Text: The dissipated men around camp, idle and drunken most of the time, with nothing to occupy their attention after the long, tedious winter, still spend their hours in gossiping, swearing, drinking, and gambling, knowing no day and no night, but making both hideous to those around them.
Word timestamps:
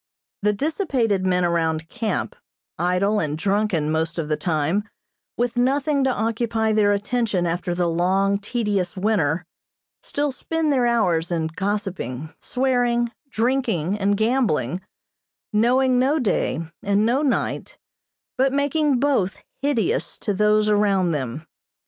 The 0.41 0.51
dissipated 0.53 1.27
men 1.27 1.45
around 1.45 1.87
camp, 1.87 2.35
idle 2.79 3.19
and 3.19 3.37
drunken 3.37 3.91
most 3.91 4.17
of 4.17 4.29
the 4.29 4.35
time, 4.35 4.83
with 5.37 5.57
nothing 5.57 6.03
to 6.05 6.09
occupy 6.11 6.71
their 6.73 6.91
attention 6.91 7.45
after 7.45 7.75
the 7.75 7.85
long, 7.87 8.39
tedious 8.39 8.97
winter, 8.97 9.45
still 10.01 10.31
spend 10.31 10.73
their 10.73 10.87
hours 10.87 11.31
in 11.31 11.51
gossiping, 11.55 12.33
swearing, 12.39 13.11
drinking, 13.29 13.99
and 13.99 14.17
gambling, 14.17 14.81
knowing 15.53 15.99
no 15.99 16.17
day 16.17 16.67
and 16.81 17.05
no 17.05 17.21
night, 17.21 17.77
but 18.39 18.51
making 18.51 18.99
both 18.99 19.37
hideous 19.61 20.17
to 20.17 20.33
those 20.33 20.67
around 20.67 21.11
them. 21.11 21.45